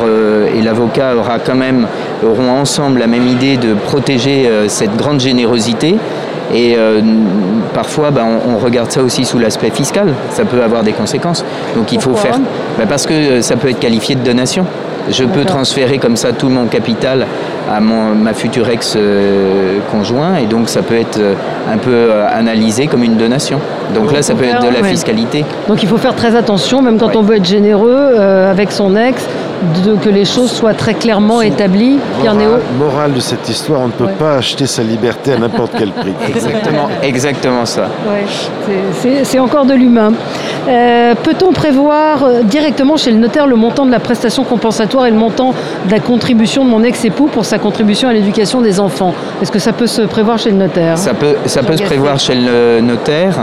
et 0.55 0.62
l'avocat 0.62 1.15
aura 1.15 1.39
quand 1.39 1.55
même, 1.55 1.88
auront 2.25 2.50
ensemble 2.50 3.00
la 3.00 3.08
même 3.08 3.27
idée 3.27 3.58
de 3.58 3.74
protéger 3.74 4.50
cette 4.67 4.96
grande 4.96 5.19
générosité. 5.19 5.98
Et 6.53 6.75
euh, 6.77 7.01
parfois, 7.74 8.12
ben, 8.12 8.25
on, 8.48 8.58
regarde 8.58 8.91
ça 8.91 9.01
aussi 9.01 9.25
sous 9.25 9.39
l'aspect 9.39 9.70
fiscal. 9.70 10.08
Ça 10.32 10.46
peut 10.46 10.62
avoir 10.63 10.84
des 10.84 10.94
conséquences. 10.94 11.46
Donc 11.75 11.91
il 11.91 12.01
faut 12.01 12.15
faire. 12.15 12.39
Ben, 12.77 12.88
parce 12.88 13.06
que 13.06 13.13
euh, 13.13 13.41
ça 13.41 13.56
peut 13.56 13.70
être 13.70 13.79
qualifié 13.79 14.15
de 14.15 14.24
donation. 14.24 14.65
Je 15.10 15.24
peux 15.24 15.44
transférer 15.44 15.98
comme 15.98 16.15
ça 16.15 16.34
tout 16.34 16.50
mon 16.50 16.65
capital 16.65 17.25
à 17.72 17.79
mon, 17.79 18.13
ma 18.13 18.34
future 18.34 18.70
ex-conjoint 18.70 20.36
et 20.36 20.46
donc 20.46 20.70
ça 20.70 20.84
peut 20.84 20.98
être 20.98 21.20
un 21.72 21.77
peu 21.77 22.12
analysé 22.32 22.86
comme 22.86 23.03
une 23.03 23.15
donation. 23.15 23.60
Donc 23.94 24.12
là, 24.12 24.22
ça 24.22 24.36
peut 24.36 24.46
être 24.46 24.62
de 24.62 24.70
la 24.70 24.84
fiscalité. 24.84 25.46
Donc 25.68 25.82
il 25.84 25.89
faut 25.89 25.98
faire 25.98 26.15
très 26.15 26.36
attention, 26.36 26.82
même 26.82 26.98
quand 26.98 27.15
on 27.15 27.22
veut 27.22 27.38
être 27.38 27.46
généreux 27.46 27.96
euh, 27.96 28.51
avec 28.51 28.72
son 28.72 28.96
ex, 28.96 29.25
de, 29.86 29.96
que 29.96 30.10
les 30.10 30.25
choses 30.25 30.51
soient 30.51 30.74
très 30.74 30.94
clairement 30.94 31.42
établies. 31.42 31.98
Pierre 32.22 32.36
Néo 32.36 32.51
Morale 32.78 33.13
de 33.13 33.20
cette 33.20 33.48
histoire, 33.50 33.82
on 33.82 33.88
ne 33.88 33.92
peut 33.92 34.08
pas 34.18 34.36
acheter 34.36 34.66
sa 34.66 34.84
liberté 34.84 35.34
à 35.34 35.38
n'importe 35.38 35.72
quel 35.78 35.92
prix. 35.92 36.13
exactement, 36.28 36.89
exactement 37.01 37.66
ça. 37.66 37.88
c'est 39.24 39.39
encore 39.39 39.66
de 39.66 39.74
l'humain. 39.74 40.13
Euh, 40.68 41.16
peut-on 41.16 41.51
prévoir 41.51 42.24
euh, 42.24 42.44
directement 42.44 42.98
chez 42.98 43.12
le 43.12 43.18
notaire 43.18 43.48
le 43.48 43.56
montant 43.56 43.86
de 43.86 43.92
la 43.92 44.00
prestation 44.00 44.44
compensatoire 44.44 45.08
et 45.08 45.12
le 45.12 45.18
montant 45.18 45.54
de 45.86 45.92
la 45.92 46.00
contribution 46.00 46.63
de 46.63 46.70
mon 46.70 46.84
ex-époux 46.84 47.28
pour 47.28 47.46
sa 47.46 47.58
contribution 47.58 48.10
à 48.10 48.13
l'éducation 48.13 48.62
des 48.62 48.80
enfants? 48.80 49.13
Est-ce 49.42 49.51
que 49.51 49.60
ça 49.60 49.74
peut 49.74 49.88
se 49.88 50.01
prévoir 50.04 50.38
chez 50.38 50.51
le 50.51 50.58
notaire? 50.58 50.98
Ça 50.98 51.13
peut, 51.13 51.36
ça 51.46 51.63
peut 51.63 51.78
se 51.78 51.84
prévoir 51.84 52.20
chez 52.20 52.36
le 52.36 52.82
notaire. 52.82 53.36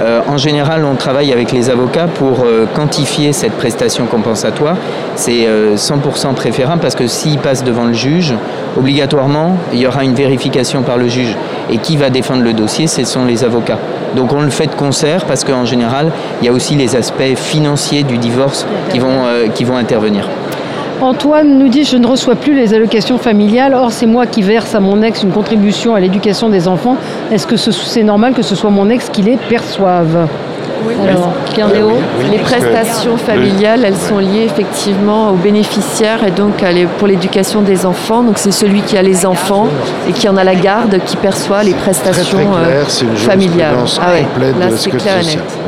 Euh, 0.00 0.20
en 0.26 0.36
général, 0.36 0.84
on 0.84 0.96
travaille 0.96 1.32
avec 1.32 1.52
les 1.52 1.70
avocats 1.70 2.06
pour 2.06 2.44
quantifier 2.74 3.32
cette 3.32 3.52
prestation 3.52 4.06
compensatoire. 4.06 4.76
C'est 5.14 5.46
100% 5.76 6.34
préférable 6.34 6.80
parce 6.80 6.94
que 6.94 7.06
s'il 7.06 7.38
passe 7.38 7.64
devant 7.64 7.84
le 7.84 7.92
juge, 7.92 8.34
obligatoirement, 8.78 9.56
il 9.72 9.80
y 9.80 9.86
aura 9.86 10.04
une 10.04 10.14
vérification 10.14 10.82
par 10.82 10.96
le 10.96 11.08
juge. 11.08 11.36
Et 11.70 11.78
qui 11.78 11.96
va 11.96 12.10
défendre 12.10 12.42
le 12.42 12.52
dossier, 12.52 12.86
ce 12.86 13.04
sont 13.04 13.24
les 13.24 13.44
avocats. 13.44 13.78
Donc 14.16 14.32
on 14.32 14.42
le 14.42 14.50
fait 14.50 14.66
de 14.66 14.74
concert 14.74 15.24
parce 15.24 15.44
qu'en 15.44 15.64
général, 15.64 16.10
il 16.40 16.46
y 16.46 16.48
a 16.48 16.52
aussi 16.52 16.74
les 16.74 16.96
aspects 16.96 17.34
financiers 17.36 18.02
du 18.02 18.18
divorce 18.18 18.66
qui 18.90 18.98
vont, 18.98 19.24
euh, 19.26 19.48
qui 19.48 19.64
vont 19.64 19.76
intervenir. 19.76 20.28
Antoine 21.00 21.58
nous 21.58 21.68
dit 21.68 21.84
je 21.84 21.96
ne 21.96 22.06
reçois 22.06 22.36
plus 22.36 22.54
les 22.54 22.74
allocations 22.74 23.18
familiales, 23.18 23.74
or 23.74 23.90
c'est 23.90 24.06
moi 24.06 24.26
qui 24.26 24.42
verse 24.42 24.74
à 24.74 24.80
mon 24.80 25.02
ex 25.02 25.24
une 25.24 25.32
contribution 25.32 25.94
à 25.96 26.00
l'éducation 26.00 26.48
des 26.48 26.68
enfants. 26.68 26.96
Est-ce 27.32 27.46
que 27.46 27.56
c'est 27.56 28.04
normal 28.04 28.34
que 28.34 28.42
ce 28.42 28.54
soit 28.54 28.70
mon 28.70 28.88
ex 28.88 29.08
qui 29.08 29.22
les 29.22 29.36
perçoive? 29.36 30.28
Alors, 31.02 31.32
les 32.30 32.38
prestations 32.38 33.16
familiales, 33.16 33.84
elles 33.84 33.96
sont 33.96 34.18
liées 34.18 34.44
effectivement 34.44 35.30
aux 35.30 35.36
bénéficiaires 35.36 36.24
et 36.24 36.30
donc 36.30 36.64
pour 36.98 37.08
l'éducation 37.08 37.62
des 37.62 37.86
enfants. 37.86 38.22
Donc 38.22 38.38
c'est 38.38 38.52
celui 38.52 38.82
qui 38.82 38.96
a 38.96 39.02
les 39.02 39.26
enfants 39.26 39.68
et 40.08 40.12
qui 40.12 40.28
en 40.28 40.36
a 40.36 40.44
la 40.44 40.54
garde 40.54 40.98
qui 41.04 41.16
perçoit 41.16 41.62
les 41.62 41.74
prestations 41.74 42.38
euh, 42.56 42.84
familiales. 43.16 43.76
Ah 44.00 44.12
ouais, 44.12 44.26
là 44.58 44.76
c'est 44.76 44.90
clair 44.90 45.18
et 45.20 45.26
net. 45.26 45.58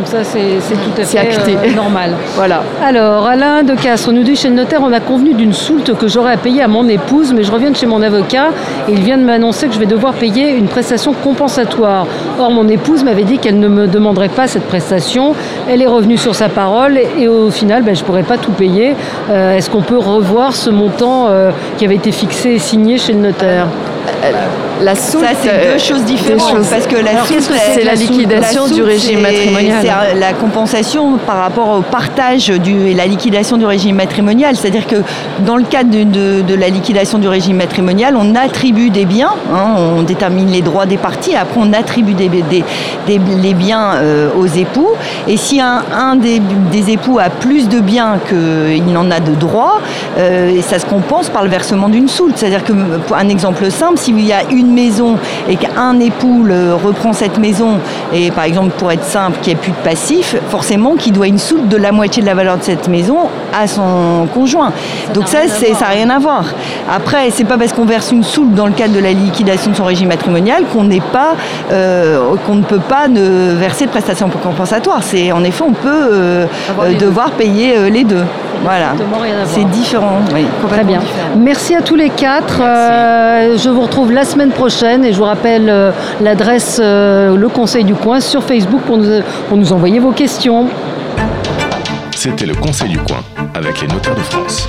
Donc 0.00 0.08
ça, 0.08 0.24
c'est 0.24 0.40
tout 0.40 0.98
à 0.98 1.04
fait 1.04 1.18
acté. 1.18 1.58
Euh, 1.62 1.74
normal. 1.74 2.12
voilà. 2.34 2.62
Alors, 2.82 3.26
Alain 3.26 3.62
de 3.62 3.74
Castres 3.74 4.10
nous 4.12 4.22
dit 4.22 4.34
chez 4.34 4.48
le 4.48 4.54
notaire, 4.54 4.80
on 4.82 4.94
a 4.94 5.00
convenu 5.00 5.34
d'une 5.34 5.52
soulte 5.52 5.94
que 5.94 6.08
j'aurais 6.08 6.32
à 6.32 6.36
payer 6.38 6.62
à 6.62 6.68
mon 6.68 6.88
épouse, 6.88 7.34
mais 7.34 7.42
je 7.44 7.52
reviens 7.52 7.70
de 7.70 7.76
chez 7.76 7.84
mon 7.84 8.00
avocat 8.00 8.48
et 8.88 8.92
il 8.92 9.00
vient 9.00 9.18
de 9.18 9.24
m'annoncer 9.24 9.68
que 9.68 9.74
je 9.74 9.78
vais 9.78 9.84
devoir 9.84 10.14
payer 10.14 10.56
une 10.56 10.68
prestation 10.68 11.12
compensatoire. 11.12 12.06
Or, 12.38 12.50
mon 12.50 12.66
épouse 12.68 13.04
m'avait 13.04 13.24
dit 13.24 13.36
qu'elle 13.36 13.58
ne 13.58 13.68
me 13.68 13.88
demanderait 13.88 14.30
pas 14.30 14.46
cette 14.46 14.64
prestation. 14.64 15.34
Elle 15.68 15.82
est 15.82 15.86
revenue 15.86 16.16
sur 16.16 16.34
sa 16.34 16.48
parole 16.48 16.96
et, 16.96 17.28
au 17.28 17.50
final, 17.50 17.82
ben, 17.82 17.94
je 17.94 18.00
ne 18.00 18.06
pourrais 18.06 18.22
pas 18.22 18.38
tout 18.38 18.52
payer. 18.52 18.96
Euh, 19.28 19.58
est-ce 19.58 19.68
qu'on 19.68 19.82
peut 19.82 19.98
revoir 19.98 20.56
ce 20.56 20.70
montant 20.70 21.26
euh, 21.28 21.50
qui 21.76 21.84
avait 21.84 21.96
été 21.96 22.10
fixé 22.10 22.52
et 22.52 22.58
signé 22.58 22.96
chez 22.96 23.12
le 23.12 23.18
notaire? 23.18 23.66
La 24.82 24.94
soulte, 24.94 25.24
ça 25.24 25.32
c'est 25.42 25.72
deux 25.72 25.78
choses 25.78 26.04
différentes 26.04 26.68
parce 26.70 26.86
que 26.86 26.96
la 26.96 27.24
soulte 27.24 27.50
c'est 27.74 27.84
la, 27.84 27.94
liquidation 27.94 28.66
du 28.66 28.82
régime 28.82 29.20
matrimonial. 29.20 29.82
C'est 29.82 30.18
la 30.18 30.32
compensation 30.32 31.18
par 31.18 31.36
rapport 31.36 31.68
au 31.68 31.82
partage 31.82 32.48
du, 32.48 32.88
et 32.88 32.94
la 32.94 33.06
liquidation 33.06 33.56
du 33.56 33.66
régime 33.66 33.96
matrimonial. 33.96 34.56
C'est-à-dire 34.56 34.86
que 34.86 34.96
dans 35.40 35.56
le 35.56 35.64
cadre 35.64 35.90
de, 35.90 36.42
de, 36.42 36.54
la 36.54 36.68
liquidation 36.68 37.18
du 37.18 37.28
régime 37.28 37.56
matrimonial, 37.56 38.16
on 38.16 38.34
attribue 38.34 38.90
des 38.90 39.04
biens, 39.04 39.32
hein, 39.52 39.74
on 39.76 40.02
détermine 40.02 40.50
les 40.50 40.62
droits 40.62 40.86
des 40.86 40.96
parties, 40.96 41.34
après 41.36 41.60
on 41.60 41.72
attribue 41.72 42.14
des, 42.14 42.28
des, 42.28 42.64
les 43.06 43.54
biens 43.54 43.94
euh, 43.94 44.30
aux 44.36 44.46
époux. 44.46 44.90
Et 45.28 45.36
si 45.36 45.60
un, 45.60 45.82
un 45.92 46.16
des, 46.16 46.40
époux 46.90 47.18
a 47.18 47.30
plus 47.30 47.68
de 47.68 47.80
biens 47.80 48.18
qu'il 48.28 48.92
n'en 48.92 49.10
a 49.10 49.20
de 49.20 49.34
droits, 49.34 49.80
euh, 50.18 50.60
ça 50.62 50.78
se 50.78 50.86
compense 50.86 51.28
par 51.28 51.44
le 51.44 51.50
versement 51.50 51.88
d'une 51.88 52.08
soulte. 52.08 52.38
C'est-à-dire 52.38 52.64
que, 52.64 52.72
un 53.14 53.28
exemple 53.28 53.70
simple, 53.70 53.98
s'il 54.10 54.26
y 54.26 54.32
a 54.32 54.42
une 54.50 54.72
maison 54.72 55.16
et 55.48 55.56
qu'un 55.56 55.98
époux 56.00 56.44
reprend 56.84 57.12
cette 57.12 57.38
maison, 57.38 57.78
et 58.12 58.30
par 58.30 58.44
exemple 58.44 58.70
pour 58.76 58.90
être 58.92 59.04
simple, 59.04 59.38
qu'il 59.40 59.52
n'y 59.52 59.58
ait 59.58 59.62
plus 59.62 59.72
de 59.72 59.76
passif, 59.76 60.36
forcément 60.48 60.96
qu'il 60.96 61.12
doit 61.12 61.26
une 61.26 61.38
soulte 61.38 61.68
de 61.68 61.76
la 61.76 61.92
moitié 61.92 62.22
de 62.22 62.26
la 62.26 62.34
valeur 62.34 62.58
de 62.58 62.62
cette 62.62 62.88
maison 62.88 63.16
à 63.58 63.66
son 63.66 64.26
conjoint. 64.32 64.72
Donc 65.14 65.28
ça, 65.28 65.48
ça 65.48 65.66
n'a 65.68 65.86
rien 65.86 66.10
à 66.10 66.18
voir. 66.18 66.44
Après, 66.90 67.30
c'est 67.30 67.44
pas 67.44 67.58
parce 67.58 67.72
qu'on 67.72 67.84
verse 67.84 68.10
une 68.12 68.24
soulte 68.24 68.54
dans 68.54 68.66
le 68.66 68.72
cadre 68.72 68.94
de 68.94 69.00
la 69.00 69.12
liquidation 69.12 69.70
de 69.70 69.76
son 69.76 69.84
régime 69.84 70.08
matrimonial 70.08 70.64
qu'on 70.72 70.84
n'est 70.84 71.00
pas, 71.00 71.34
euh, 71.72 72.34
qu'on 72.46 72.56
ne 72.56 72.62
peut 72.62 72.80
pas 72.80 73.08
ne 73.08 73.54
verser 73.54 73.86
de 73.86 73.90
prestations 73.90 74.28
compensatoires. 74.42 75.02
C'est 75.02 75.32
en 75.32 75.44
effet, 75.44 75.64
on 75.66 75.72
peut 75.72 76.08
euh, 76.12 76.46
devoir 76.98 77.30
payer 77.32 77.90
les 77.90 78.04
deux. 78.04 78.24
Voilà. 78.62 78.94
C'est 79.46 79.64
différent. 79.70 80.20
Très 80.68 80.84
bien. 80.84 81.00
Merci 81.36 81.74
à 81.74 81.82
tous 81.82 81.96
les 81.96 82.10
quatre. 82.10 82.60
Euh, 82.60 83.56
je 83.56 83.68
vous 83.68 83.80
retrouve 83.82 84.12
la 84.12 84.24
semaine 84.24 84.50
prochaine 84.50 85.04
et 85.04 85.12
je 85.12 85.18
vous 85.18 85.24
rappelle 85.24 85.68
euh, 85.68 85.92
l'adresse 86.20 86.80
euh, 86.82 87.36
Le 87.36 87.48
Conseil 87.48 87.84
du 87.84 87.94
Coin 87.94 88.20
sur 88.20 88.42
Facebook 88.42 88.82
pour 88.82 88.98
nous, 88.98 89.22
pour 89.48 89.56
nous 89.56 89.72
envoyer 89.72 89.98
vos 89.98 90.12
questions. 90.12 90.68
C'était 92.14 92.46
le 92.46 92.54
Conseil 92.54 92.90
du 92.90 92.98
Coin 92.98 93.20
avec 93.54 93.80
les 93.80 93.88
notaires 93.88 94.14
de 94.14 94.20
France. 94.20 94.68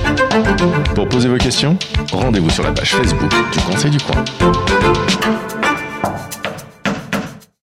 Pour 0.94 1.08
poser 1.08 1.28
vos 1.28 1.36
questions, 1.36 1.76
rendez-vous 2.12 2.50
sur 2.50 2.64
la 2.64 2.72
page 2.72 2.94
Facebook 2.94 3.30
du 3.52 3.58
Conseil 3.60 3.90
du 3.90 3.98
Coin. 3.98 4.24